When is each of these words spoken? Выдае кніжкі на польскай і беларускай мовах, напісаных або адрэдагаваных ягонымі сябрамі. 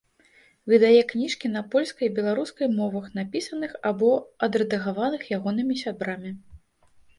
Выдае 0.71 1.01
кніжкі 1.11 1.51
на 1.55 1.61
польскай 1.75 2.07
і 2.07 2.13
беларускай 2.21 2.67
мовах, 2.79 3.05
напісаных 3.21 3.77
або 3.91 4.11
адрэдагаваных 4.49 5.29
ягонымі 5.41 5.81
сябрамі. 5.85 6.37